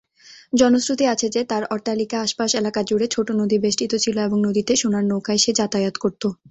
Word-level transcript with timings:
জনশ্রুতি 0.53 1.05
আছে 1.07 1.27
যে, 1.29 1.41
তার 1.43 1.63
অট্টালিকা 1.71 2.17
আশপাশ 2.21 2.49
এলাকা 2.55 2.79
জুড়ে 2.83 3.07
ছোট 3.07 3.27
নদী 3.39 3.57
বেষ্টিত 3.63 3.93
ছিল 3.95 4.17
এবং 4.21 4.37
নদীতে 4.47 4.73
সোনার 4.75 5.05
নৌকায় 5.05 5.41
সে 5.43 5.51
যাতায়াত 5.59 5.95
করতো। 6.03 6.27